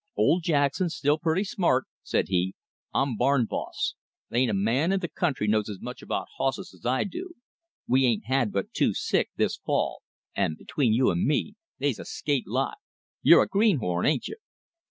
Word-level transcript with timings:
"Old 0.17 0.41
Jackson's 0.41 0.95
still 0.95 1.19
purty 1.19 1.43
smart," 1.43 1.85
said 2.01 2.27
he. 2.29 2.55
"I'm 2.91 3.17
barn 3.17 3.45
boss. 3.45 3.93
They 4.31 4.39
ain't 4.39 4.49
a 4.49 4.53
man 4.55 4.91
in 4.91 4.99
th' 4.99 5.13
country 5.13 5.47
knows 5.47 5.69
as 5.69 5.79
much 5.79 6.01
about 6.01 6.25
hosses 6.37 6.73
as 6.73 6.87
I 6.87 7.03
do. 7.03 7.35
We 7.87 8.07
ain't 8.07 8.25
had 8.25 8.51
but 8.51 8.73
two 8.73 8.95
sick 8.95 9.29
this 9.35 9.57
fall, 9.57 10.01
an' 10.35 10.55
between 10.57 10.91
you 10.91 11.11
an' 11.11 11.27
me, 11.27 11.53
they's 11.77 11.99
a 11.99 12.05
skate 12.05 12.47
lot. 12.47 12.79
You're 13.21 13.43
a 13.43 13.47
greenhorn, 13.47 14.07
ain't 14.07 14.27
you?" 14.27 14.37